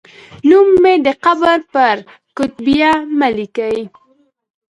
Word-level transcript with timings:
نوم 0.49 0.67
مې 0.81 0.93
د 1.05 1.07
قبر 1.25 1.57
پر 1.73 1.95
کتیبه 2.37 2.91
مه 3.19 3.29
لیکئ 3.37 3.77